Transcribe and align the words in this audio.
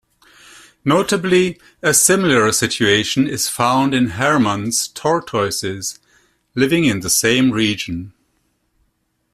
Notably, 0.83 1.59
a 1.83 1.93
similar 1.93 2.51
situation 2.53 3.27
is 3.27 3.47
found 3.47 3.93
in 3.93 4.07
Hermann's 4.17 4.87
tortoises 4.87 5.99
living 6.55 6.85
in 6.85 7.01
the 7.01 7.09
same 7.11 7.51
region. 7.51 8.11